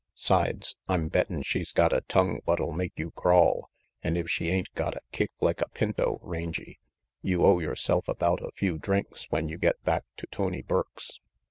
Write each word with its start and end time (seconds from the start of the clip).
'Sides, 0.15 0.75
I'm 0.89 1.09
bettin' 1.09 1.43
she's 1.43 1.71
got 1.71 1.93
a 1.93 2.01
tongue 2.01 2.39
what'll 2.45 2.71
make 2.71 2.93
you 2.97 3.11
crawl, 3.11 3.69
an' 4.01 4.17
if 4.17 4.27
she 4.31 4.49
ain't 4.49 4.73
got 4.73 4.95
a 4.97 5.01
kick 5.11 5.29
like 5.41 5.61
a 5.61 5.67
pinto, 5.69 6.17
Rangy, 6.23 6.79
you 7.21 7.45
owe 7.45 7.59
yoreself 7.59 8.07
about 8.07 8.41
a 8.41 8.49
few 8.55 8.79
drinks 8.79 9.27
when 9.29 9.47
you 9.47 9.59
get 9.59 9.79
back 9.83 10.05
to 10.17 10.25
Tony 10.31 10.63
Burke's. 10.63 11.19